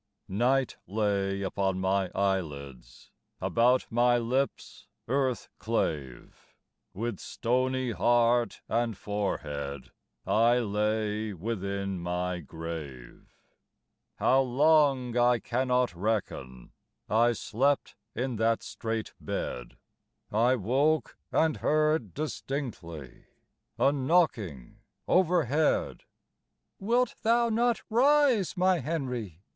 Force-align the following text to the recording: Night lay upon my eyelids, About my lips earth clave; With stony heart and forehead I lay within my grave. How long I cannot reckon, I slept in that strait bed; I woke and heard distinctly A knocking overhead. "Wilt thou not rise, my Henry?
Night 0.27 0.77
lay 0.87 1.43
upon 1.43 1.79
my 1.79 2.09
eyelids, 2.15 3.11
About 3.39 3.85
my 3.91 4.17
lips 4.17 4.87
earth 5.07 5.47
clave; 5.59 6.55
With 6.91 7.19
stony 7.19 7.91
heart 7.91 8.63
and 8.67 8.97
forehead 8.97 9.91
I 10.25 10.57
lay 10.57 11.33
within 11.33 11.99
my 11.99 12.39
grave. 12.39 13.37
How 14.15 14.41
long 14.41 15.15
I 15.17 15.37
cannot 15.37 15.93
reckon, 15.95 16.71
I 17.07 17.33
slept 17.33 17.95
in 18.15 18.37
that 18.37 18.63
strait 18.63 19.13
bed; 19.21 19.77
I 20.31 20.55
woke 20.55 21.15
and 21.31 21.57
heard 21.57 22.15
distinctly 22.15 23.25
A 23.77 23.91
knocking 23.91 24.79
overhead. 25.07 26.05
"Wilt 26.79 27.13
thou 27.21 27.49
not 27.49 27.83
rise, 27.87 28.57
my 28.57 28.79
Henry? 28.79 29.43